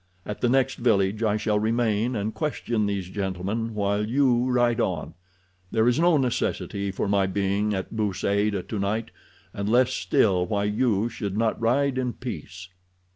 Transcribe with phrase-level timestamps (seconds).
[0.25, 5.13] At the next village I shall remain and question these gentlemen, while you ride on.
[5.69, 9.11] There is no necessity for my being at Bou Saada tonight,
[9.53, 12.69] and less still why you should not ride in peace."